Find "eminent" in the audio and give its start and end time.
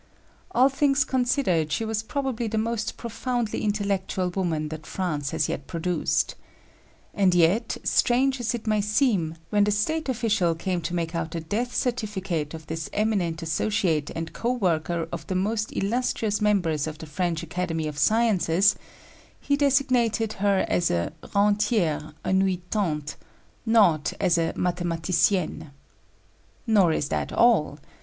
12.93-13.43